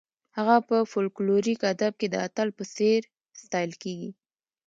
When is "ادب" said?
1.73-1.93